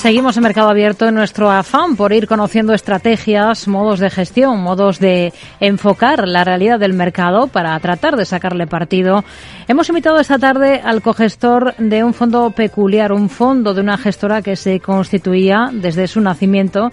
[0.00, 4.98] Seguimos en Mercado Abierto en nuestro afán por ir conociendo estrategias, modos de gestión, modos
[4.98, 9.24] de enfocar la realidad del mercado para tratar de sacarle partido.
[9.68, 14.40] Hemos invitado esta tarde al cogestor de un fondo peculiar, un fondo de una gestora
[14.40, 16.90] que se constituía desde su nacimiento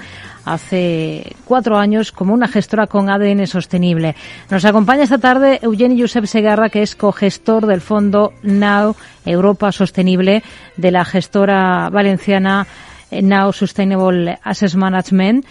[0.53, 4.15] hace cuatro años como una gestora con ADN sostenible.
[4.49, 10.43] Nos acompaña esta tarde Eugenio Josep Segarra, que es cogestor del fondo Now Europa Sostenible
[10.77, 12.65] de la gestora valenciana
[13.11, 15.45] Now Sustainable Assets Management.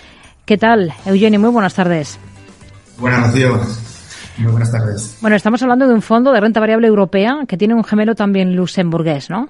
[0.45, 1.41] ¿Qué tal, Eugenio?
[1.41, 2.19] Muy buenas tardes.
[2.99, 3.60] Buenas, Rocío.
[4.38, 5.19] Muy buenas tardes.
[5.21, 8.55] Bueno, estamos hablando de un fondo de renta variable europea que tiene un gemelo también
[8.55, 9.49] luxemburgués, ¿no?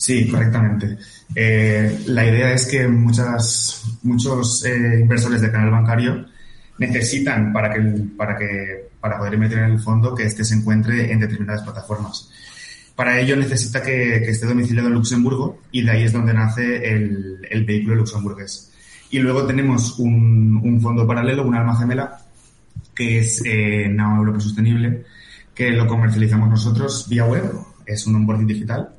[0.00, 0.96] Sí, correctamente.
[1.34, 6.24] Eh, la idea es que muchas, muchos eh, inversores de canal bancario
[6.78, 7.80] necesitan para que,
[8.16, 12.30] para que para poder invertir en el fondo que éste se encuentre en determinadas plataformas.
[12.96, 17.64] Para ello necesita que, esté domiciliado en Luxemburgo y de ahí es donde nace el,
[17.66, 18.72] vehículo luxemburgués.
[19.10, 22.22] Y luego tenemos un, fondo paralelo, un alma gemela,
[22.94, 25.04] que es eh, Europa Sostenible,
[25.54, 27.52] que lo comercializamos nosotros vía web,
[27.84, 28.94] es un onboarding digital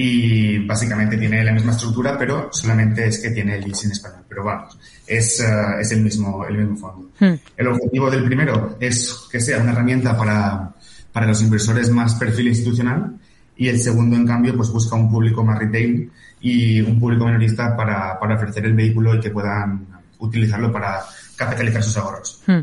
[0.00, 4.22] y básicamente tiene la misma estructura, pero solamente es que tiene el lease en español.
[4.28, 5.44] Pero vamos, es, eh,
[5.80, 7.10] es el, mismo, el mismo fondo.
[7.18, 7.34] Hmm.
[7.56, 10.72] El objetivo del primero es que sea una herramienta para,
[11.10, 13.18] para los inversores más perfil institucional
[13.56, 17.76] y el segundo, en cambio, pues busca un público más retail y un público minorista
[17.76, 19.84] para, para ofrecer el vehículo y que puedan
[20.20, 21.00] utilizarlo para
[21.34, 22.40] capitalizar sus ahorros.
[22.46, 22.60] Hmm.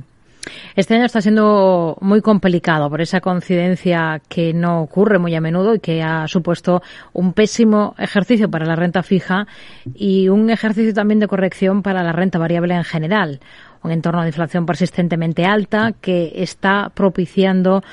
[0.76, 5.76] Este año está siendo muy complicado por esa coincidencia que no ocurre muy a menudo
[5.76, 6.82] y que ha supuesto
[7.14, 9.48] un pésimo ejercicio para la renta fija
[9.94, 13.40] y un ejercicio también de corrección para la renta variable en general
[13.86, 17.84] un entorno de inflación persistentemente alta que está propiciando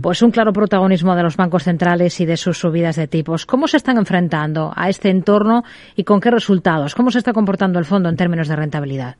[0.00, 3.46] pues un claro protagonismo de los bancos centrales y de sus subidas de tipos.
[3.46, 5.64] ¿Cómo se están enfrentando a este entorno
[5.96, 6.94] y con qué resultados?
[6.94, 9.16] ¿Cómo se está comportando el fondo en términos de rentabilidad?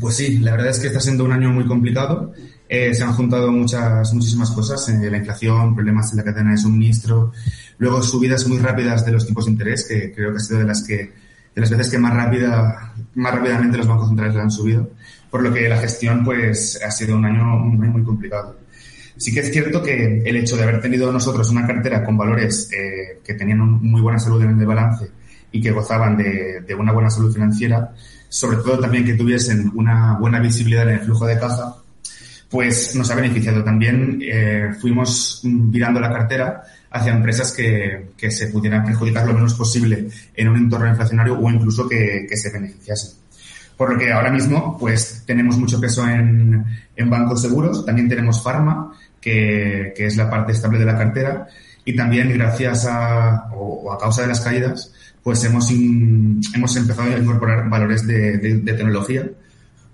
[0.00, 2.32] Pues sí, la verdad es que está siendo un año muy complicado.
[2.68, 6.56] Eh, se han juntado muchas, muchísimas cosas, eh, la inflación, problemas en la cadena de
[6.56, 7.32] suministro,
[7.78, 10.64] luego subidas muy rápidas de los tipos de interés, que creo que ha sido de
[10.64, 14.50] las que, de las veces que más rápida, más rápidamente los bancos centrales la han
[14.50, 14.90] subido
[15.30, 18.56] por lo que la gestión pues ha sido un año muy, muy complicado.
[19.18, 22.70] Sí que es cierto que el hecho de haber tenido nosotros una cartera con valores
[22.72, 25.10] eh, que tenían muy buena salud en el balance
[25.52, 27.94] y que gozaban de, de, una buena salud financiera,
[28.28, 31.76] sobre todo también que tuviesen una buena visibilidad en el flujo de caja,
[32.50, 33.64] pues nos ha beneficiado.
[33.64, 39.54] También eh, fuimos virando la cartera hacia empresas que, que, se pudieran perjudicar lo menos
[39.54, 43.18] posible en un entorno inflacionario o incluso que, que se beneficiasen.
[43.76, 46.64] Por lo que ahora mismo, pues tenemos mucho peso en,
[46.96, 51.46] en bancos seguros, también tenemos Pharma, que, que, es la parte estable de la cartera,
[51.86, 54.92] y también gracias a, o, a causa de las caídas,
[55.22, 59.24] pues hemos, hemos empezado a incorporar valores de, de, de, tecnología,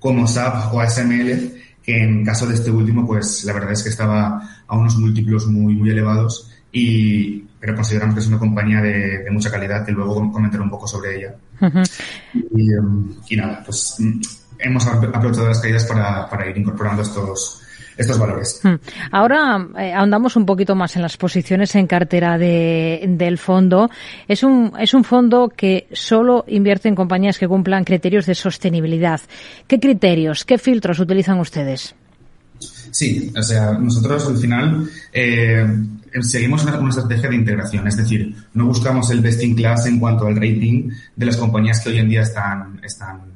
[0.00, 1.52] como SAP o ASML,
[1.82, 5.46] que en caso de este último, pues la verdad es que estaba a unos múltiplos
[5.46, 10.32] muy, muy elevados y, pero consideramos que es una compañía de, mucha calidad, que luego
[10.32, 11.34] comentaré un poco sobre ella.
[11.60, 14.20] Em, y, nada, pues mm,
[14.60, 17.60] hemos aprovechado las caídas para, para ir incorporando estos,
[17.96, 18.60] estos valores.
[19.10, 23.90] Ahora eh, ahondamos un poquito más en las posiciones en cartera de, del fondo.
[24.28, 29.20] Es un, es un fondo que solo invierte en compañías que cumplan criterios de sostenibilidad.
[29.66, 31.94] ¿Qué criterios, qué filtros utilizan ustedes?
[32.92, 35.66] Sí, o sea, nosotros al final eh,
[36.20, 40.26] seguimos una, estrategia de integración, es decir, no buscamos el best in class en cuanto
[40.26, 43.31] al rating de las compañías que hoy en día están, están,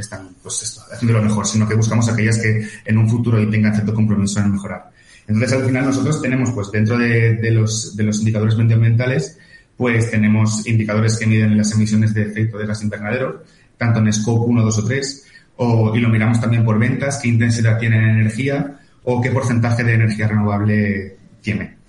[0.00, 3.74] están pues esto, haciendo lo mejor, sino que buscamos aquellas que en un futuro tengan
[3.74, 4.90] cierto compromiso en mejorar.
[5.26, 9.38] Entonces, al final nosotros tenemos, pues, dentro de, los, de los indicadores medioambientales,
[9.76, 13.44] pues tenemos indicadores que miden las emisiones de efecto de gas invernadero,
[13.78, 15.26] tanto en Scope 1, 2 o 3,
[15.56, 19.84] o, y lo miramos también por ventas, qué intensidad tiene en energía o qué porcentaje
[19.84, 21.79] de energía renovable tiene.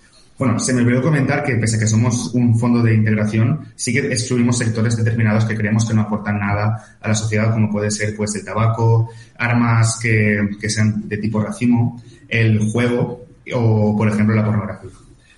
[0.41, 3.93] Bueno, se me olvidó comentar que pese a que somos un fondo de integración, sí
[3.93, 7.91] que excluimos sectores determinados que creemos que no aportan nada a la sociedad, como puede
[7.91, 13.23] ser pues el tabaco, armas que, que sean de tipo racimo, el juego
[13.53, 14.89] o, por ejemplo, la pornografía,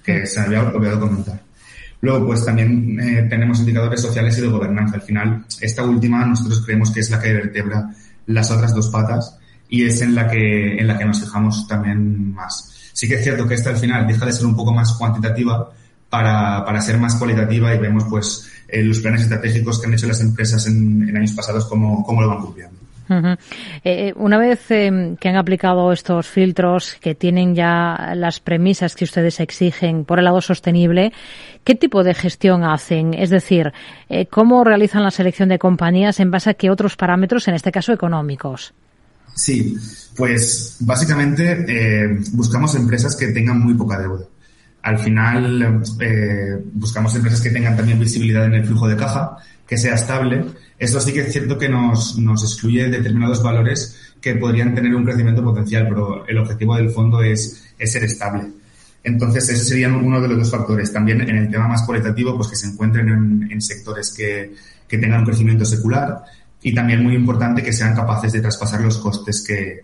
[0.06, 1.42] que se me había olvidado comentar.
[2.00, 4.96] Luego, pues también eh, tenemos indicadores sociales y de gobernanza.
[4.96, 7.90] Al final, esta última nosotros creemos que es la que vertebra
[8.28, 12.34] las otras dos patas y es en la que, en la que nos fijamos también
[12.34, 12.73] más.
[12.94, 15.70] Sí que es cierto que esta al final deja de ser un poco más cuantitativa
[16.10, 20.08] para, para ser más cualitativa y vemos pues eh, los planes estratégicos que han hecho
[20.08, 22.84] las empresas en, en años pasados, cómo, cómo lo van cumpliendo.
[23.84, 29.04] eh, una vez eh, que han aplicado estos filtros, que tienen ya las premisas que
[29.04, 31.12] ustedes exigen por el lado sostenible,
[31.64, 33.14] ¿qué tipo de gestión hacen?
[33.14, 33.74] Es decir,
[34.10, 37.72] eh, ¿cómo realizan la selección de compañías en base a qué otros parámetros, en este
[37.72, 38.74] caso económicos?
[39.36, 39.78] Sí,
[40.16, 44.26] pues básicamente eh, buscamos empresas que tengan muy poca deuda.
[44.84, 49.78] Al final eh, buscamos empresas que tengan también visibilidad en el flujo de caja, que
[49.78, 50.46] sea estable.
[50.78, 55.06] Eso sí que es cierto que nos, nos excluye determinados valores que podrían tener un
[55.06, 58.52] crecimiento potencial, pero el objetivo del fondo es, es ser estable.
[59.04, 60.92] Entonces, ese sería uno de los dos factores.
[60.94, 64.54] También en el tema más cualitativo, pues que se encuentren en, en sectores que,
[64.88, 66.24] que tengan un crecimiento secular,
[66.64, 69.82] y también muy importante que sean capaces de traspasar los costes que,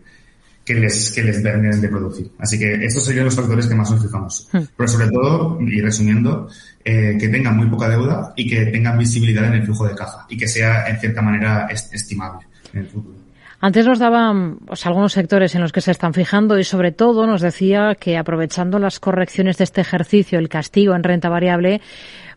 [0.65, 2.31] que les, que les de producir.
[2.37, 4.47] Así que estos serían los factores que más nos fijamos.
[4.51, 4.61] Hmm.
[4.77, 6.47] Pero sobre todo, y resumiendo,
[6.85, 10.25] eh, que tengan muy poca deuda y que tengan visibilidad en el flujo de caja
[10.29, 13.17] y que sea en cierta manera est estimable en el futuro.
[13.61, 17.27] Antes nos daban pues, algunos sectores en los que se están fijando y sobre todo
[17.27, 21.81] nos decía que aprovechando las correcciones de este ejercicio, el castigo en renta variable,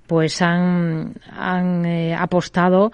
[0.06, 2.92] pues han, han eh, apostado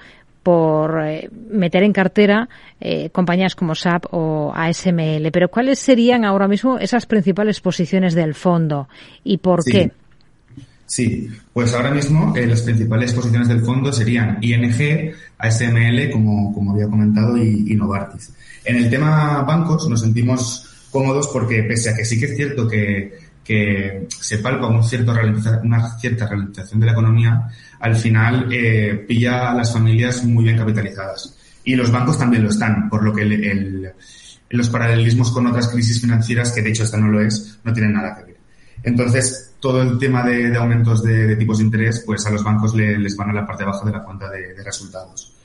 [0.48, 2.48] por eh, meter en cartera
[2.80, 5.30] eh, compañías como SAP o ASML.
[5.30, 8.88] Pero ¿cuáles serían ahora mismo esas principales posiciones del fondo
[9.24, 9.72] y por sí.
[9.72, 9.92] qué?
[10.86, 16.72] Sí, pues ahora mismo eh, las principales posiciones del fondo serían ING, ASML, como, como
[16.72, 18.32] había comentado, y, y Novartis.
[18.64, 22.66] En el tema bancos nos sentimos cómodos porque pese a que sí que es cierto
[22.66, 23.18] que
[23.48, 25.14] que se palpa un cierto
[25.62, 27.48] una cierta ralentización de la economía,
[27.80, 31.34] al final eh, pilla a las familias muy bien capitalizadas.
[31.64, 33.94] Y los bancos también lo están, por lo que
[34.50, 37.94] los paralelismos con otras crisis financieras, que de hecho esta no lo es, no tienen
[37.94, 38.36] nada que ver.
[38.82, 42.98] Entonces, todo el tema de, aumentos de, tipos de interés, pues a los bancos le,
[42.98, 45.37] les van a la parte baja de la cuenta de resultados.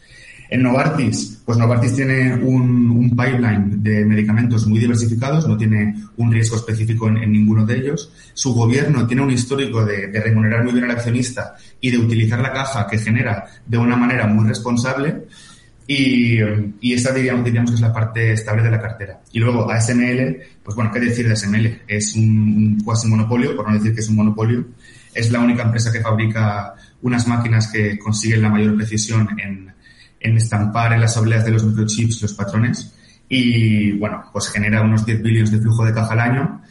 [0.53, 6.57] En Novartis, pues Novartis tiene un, pipeline de medicamentos muy diversificados, no tiene un riesgo
[6.57, 8.13] específico en, ninguno de ellos.
[8.35, 12.53] Su gobierno tiene un histórico de, remunerar muy bien al accionista y de utilizar la
[12.53, 15.23] caja que genera de una manera muy responsable.
[15.87, 16.37] Y,
[16.83, 19.21] esta diríamos, diríamos que es la parte estable de la cartera.
[19.31, 21.81] Y luego ASML, pues bueno, ¿qué decir de ASML?
[21.87, 24.67] Es un cuasi monopolio, por no decir que es un monopolio.
[25.15, 29.73] Es la única empresa que fabrica unas máquinas que consiguen la mayor precisión en
[30.23, 32.93] en estampar en las obleas de los microchips los patrones
[33.29, 36.61] y, bueno, pues genera unos 10 billones de flujo de caja al año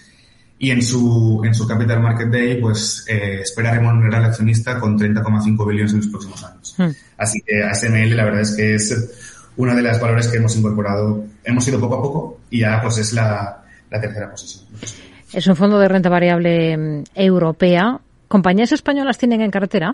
[0.58, 4.98] y en su, en su Capital Market Day, pues eh, espera remunerar al accionista con
[4.98, 6.74] 30,5 billones en los próximos años.
[6.78, 6.90] Hmm.
[7.18, 11.24] Así que ASML la verdad es que es una de las valores que hemos incorporado.
[11.44, 14.64] Hemos ido poco a poco y ya pues es la, la tercera posición.
[15.32, 17.98] Es un fondo de renta variable mm, europea.
[18.28, 19.92] ¿Compañías españolas tienen en cartera?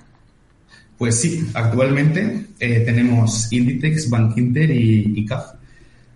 [0.98, 5.52] Pues sí, actualmente eh, tenemos Inditex, Bankinter y, y, CAF.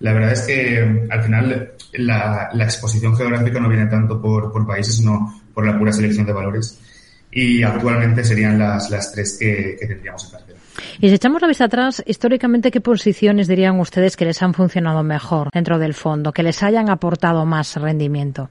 [0.01, 4.67] La verdad es que al final la, la exposición geográfica no viene tanto por, por,
[4.67, 6.81] países, sino por la pura selección de valores.
[7.31, 10.59] Y actualmente serían las, las tres que, que tendríamos en cartera.
[11.01, 15.05] Y si echamos la vista atrás, históricamente, ¿qué posiciones dirían ustedes que les han funcionado
[15.05, 18.51] mejor dentro del fondo, que les hayan aportado más rendimiento?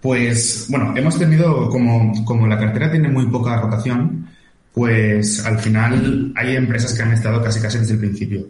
[0.00, 4.26] Pues, bueno, hemos tenido, como, como la cartera tiene muy poca rotación,
[4.74, 8.46] pues al final hay empresas que han estado casi casi desde el principio.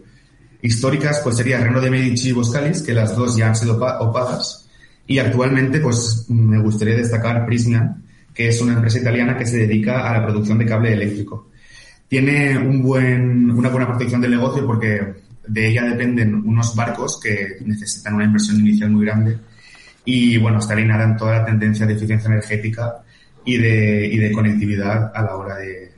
[0.61, 4.69] Históricas, pues sería Renault de Medici y Boscalis, que las dos ya han sido opadas.
[5.05, 7.97] Y actualmente, pues me gustaría destacar Prisma,
[8.33, 11.49] que es una empresa italiana que se dedica a la producción de cable eléctrico.
[12.07, 15.15] Tiene un buen, una buena protección del negocio porque
[15.45, 19.37] de ella dependen unos barcos que necesitan una inversión inicial muy grande.
[20.05, 23.03] Y bueno, está alineada en toda la tendencia de eficiencia energética
[23.43, 25.92] y de, y de conectividad a la hora de,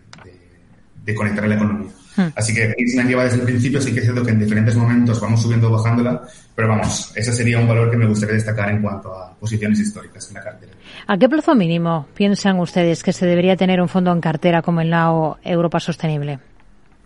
[1.05, 1.91] de conectar la economía.
[2.15, 2.27] Hmm.
[2.35, 5.19] Así que Island lleva desde el principio, sí que es cierto que en diferentes momentos
[5.19, 6.21] vamos subiendo o bajándola,
[6.55, 10.27] pero vamos, ese sería un valor que me gustaría destacar en cuanto a posiciones históricas
[10.29, 10.71] en la cartera.
[11.07, 14.81] ¿A qué plazo mínimo piensan ustedes que se debería tener un fondo en cartera como
[14.81, 16.39] el NAO Europa Sostenible?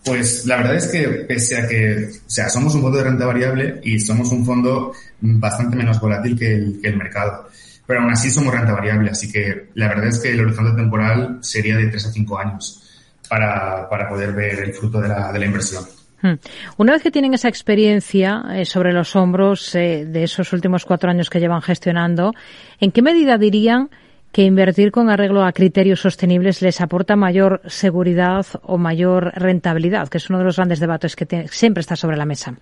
[0.06, 3.26] Pues la verdad es que pese a que, o sea, somos un fondo de renta
[3.26, 7.50] variable y somos un fondo bastante menos volátil que el, que el mercado,
[7.86, 11.40] pero aún así somos renta variable, así que la verdad es que el horizonte temporal
[11.42, 12.89] sería de 3 a 5 años
[13.30, 15.84] para, para poder ver el fruto de la, de la inversión.
[16.22, 16.34] Hmm.
[16.78, 21.10] Una vez que tienen esa experiencia eh, sobre los hombros eh, de esos últimos cuatro
[21.10, 22.34] años que llevan gestionando,
[22.80, 23.90] ¿en qué medida dirían
[24.32, 30.18] que invertir con arreglo a criterios sostenibles les aporta mayor seguridad o mayor rentabilidad, que
[30.18, 32.54] es uno de los grandes debates que siempre está sobre la mesa?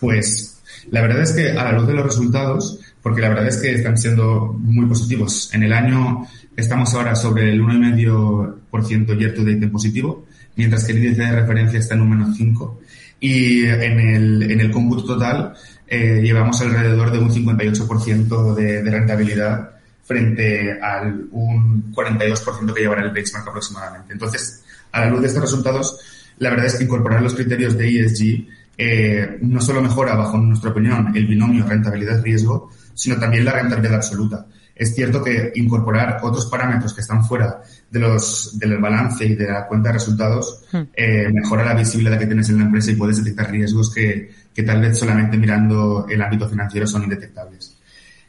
[0.00, 3.58] Pues La verdad es que a la luz de los resultados, porque la verdad es
[3.58, 5.52] que están siendo muy positivos.
[5.54, 6.26] En el año
[6.60, 10.26] estamos ahora sobre el 1,5% year to date en positivo,
[10.56, 12.80] mientras que el índice de referencia está en un menos 5.
[13.20, 15.54] Y en el, en el cómputo total
[15.86, 19.70] eh, llevamos alrededor de un 58% de, de rentabilidad
[20.04, 24.12] frente al un 42% que llevará el benchmark aproximadamente.
[24.12, 26.00] Entonces, a la luz de estos resultados,
[26.38, 28.46] la verdad es que incorporar los criterios de ESG
[28.82, 34.46] eh, no solo mejora, bajo nuestra opinión, el binomio rentabilidad-riesgo, sino también la rentabilidad absoluta.
[34.80, 37.60] Es cierto que incorporar otros parámetros que están fuera
[37.90, 40.78] de los, del balance y de la cuenta de resultados hmm.
[40.94, 44.62] eh, mejora la visibilidad que tienes en la empresa y puedes detectar riesgos que, que
[44.62, 47.76] tal vez solamente mirando el ámbito financiero son indetectables.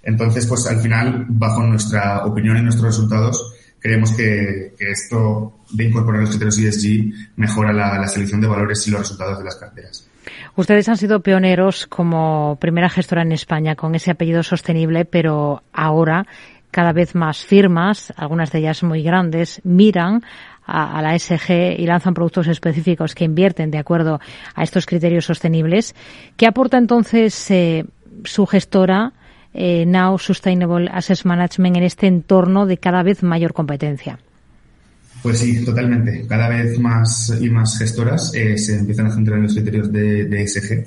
[0.03, 5.85] Entonces, pues al final, bajo nuestra opinión y nuestros resultados, creemos que, que esto de
[5.85, 9.55] incorporar los criterios ESG mejora la, la, selección de valores y los resultados de las
[9.55, 10.05] carteras.
[10.55, 16.25] Ustedes han sido pioneros como primera gestora en España con ese apellido sostenible, pero ahora
[16.71, 20.23] cada vez más firmas, algunas de ellas muy grandes, miran
[20.65, 24.19] a, la SG y lanzan productos específicos que invierten de acuerdo
[24.55, 25.95] a estos criterios sostenibles.
[26.37, 27.85] ¿Qué aporta entonces eh,
[28.23, 29.11] su gestora
[29.53, 34.19] eh, Now Sustainable Asset Management en este entorno de cada vez mayor competencia?
[35.21, 36.25] Pues sí, totalmente.
[36.27, 40.25] Cada vez más y más gestoras eh, se empiezan a centrar en los criterios de,
[40.25, 40.85] de, ESG.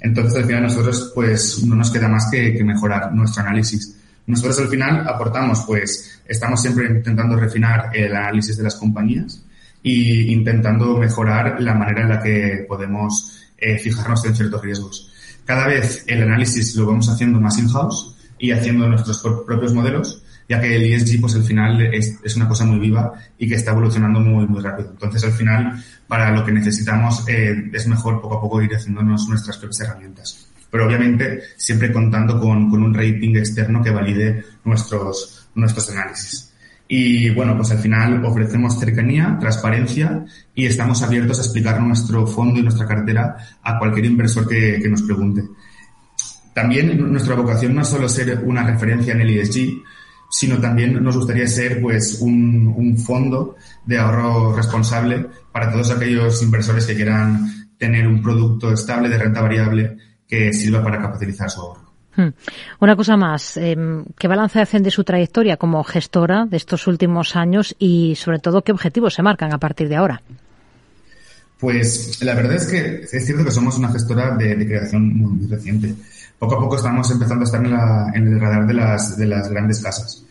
[0.00, 3.96] Entonces, al final, nosotros, pues, no nos queda más que, mejorar nuestro análisis.
[4.26, 9.42] Nosotros, al final, aportamos, pues, estamos siempre intentando refinar el análisis de las compañías
[9.82, 15.12] e intentando mejorar la manera en la que podemos eh, fijarnos en ciertos riesgos.
[15.44, 20.60] Cada vez el análisis lo vamos haciendo más in-house y haciendo nuestros propios modelos, ya
[20.60, 23.72] que el ESG, pues al final es, es, una cosa muy viva y que está
[23.72, 24.90] evolucionando muy, muy rápido.
[24.90, 29.28] Entonces, al final, para lo que necesitamos, eh, es mejor poco a poco ir haciéndonos
[29.28, 30.48] nuestras propias herramientas.
[30.70, 36.52] Pero obviamente, siempre contando con, con un rating externo que valide nuestros, nuestros análisis.
[36.88, 40.24] Y bueno, pues al final ofrecemos cercanía, transparencia
[40.54, 44.88] y estamos abiertos a explicar nuestro fondo y nuestra cartera a cualquier inversor que, que
[44.88, 45.42] nos pregunte.
[46.54, 49.82] También nuestra vocación no es solo ser una referencia en el ESG,
[50.30, 56.42] sino también nos gustaría ser pues un, un fondo de ahorro responsable para todos aquellos
[56.42, 61.60] inversores que quieran tener un producto estable de renta variable que sirva para capitalizar su
[61.60, 61.86] ahorro.
[62.16, 62.28] Hmm.
[62.80, 63.76] Una cosa más, eh,
[64.18, 68.62] ¿qué balance hacen de su trayectoria como gestora de estos últimos años y sobre todo
[68.62, 70.22] qué objetivos se marcan a partir de ahora?
[71.58, 75.32] Pues la verdad es que es cierto que somos una gestora de, de creación muy,
[75.32, 75.94] muy, reciente.
[76.38, 79.80] Poco a poco estamos empezando a estar en, el radar de las, de las grandes
[79.80, 80.24] casas.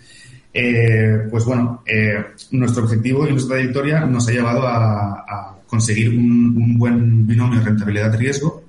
[0.53, 6.55] Eh, pues bueno, eh, nuestro objetivo y nuestra trayectoria nos ha llevado a, conseguir un,
[6.55, 8.63] un buen binomio rentabilidad-riesgo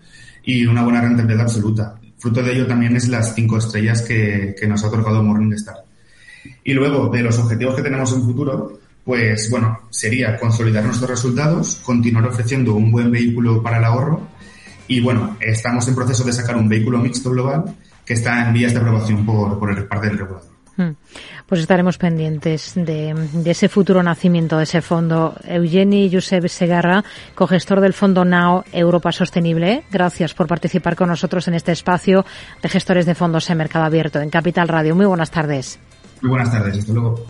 [0.45, 1.95] y una buena rentabilidad absoluta.
[2.19, 5.77] Fruto de ello también es las cinco estrellas que, que nos ha otorgado Morningstar.
[6.65, 11.77] Y luego, de los objetivos que tenemos en futuro, pues bueno, sería consolidar nuestros resultados,
[11.85, 14.36] continuar ofreciendo un buen vehículo para el ahorro
[14.89, 17.65] y bueno, estamos en proceso de sacar un vehículo mixto global
[18.05, 20.57] que está en vías de aprobación por, por el parte del regulador.
[20.77, 20.93] Hmm.
[21.47, 25.35] Pues estaremos pendientes de, de, ese futuro nacimiento de ese fondo.
[25.45, 27.03] Eugeni Josep Segarra,
[27.35, 29.85] cogestor del fondo NAO Europa Sostenible.
[29.91, 32.27] Gracias por participar con nosotros en este espacio
[32.63, 34.95] de gestores de fondos en mercado abierto en Capital Radio.
[34.95, 35.79] Muy buenas tardes.
[36.21, 36.79] Muy buenas tardes.
[36.79, 37.25] Hasta luego.